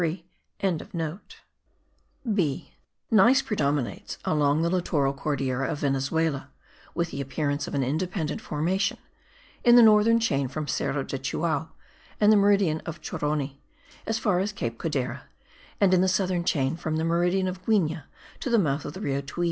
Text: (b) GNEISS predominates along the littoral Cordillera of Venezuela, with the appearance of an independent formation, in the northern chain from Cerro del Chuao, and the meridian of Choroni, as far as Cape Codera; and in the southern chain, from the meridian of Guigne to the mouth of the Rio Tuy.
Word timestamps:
(b) 0.01 0.25
GNEISS 3.11 3.43
predominates 3.43 4.17
along 4.25 4.63
the 4.63 4.69
littoral 4.71 5.13
Cordillera 5.13 5.69
of 5.71 5.77
Venezuela, 5.81 6.49
with 6.95 7.11
the 7.11 7.21
appearance 7.21 7.67
of 7.67 7.75
an 7.75 7.83
independent 7.83 8.41
formation, 8.41 8.97
in 9.63 9.75
the 9.75 9.83
northern 9.83 10.19
chain 10.19 10.47
from 10.47 10.67
Cerro 10.67 11.03
del 11.03 11.19
Chuao, 11.19 11.69
and 12.19 12.31
the 12.31 12.35
meridian 12.35 12.81
of 12.83 13.03
Choroni, 13.03 13.61
as 14.07 14.17
far 14.17 14.39
as 14.39 14.51
Cape 14.51 14.79
Codera; 14.79 15.25
and 15.79 15.93
in 15.93 16.01
the 16.01 16.07
southern 16.07 16.43
chain, 16.43 16.75
from 16.75 16.95
the 16.95 17.03
meridian 17.05 17.47
of 17.47 17.63
Guigne 17.63 18.01
to 18.39 18.49
the 18.49 18.57
mouth 18.57 18.85
of 18.85 18.93
the 18.93 19.01
Rio 19.01 19.21
Tuy. 19.21 19.39